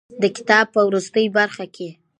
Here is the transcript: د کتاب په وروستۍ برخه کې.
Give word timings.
د 0.21 0.23
کتاب 0.35 0.65
په 0.73 0.81
وروستۍ 0.87 1.25
برخه 1.37 1.65
کې. 1.75 1.89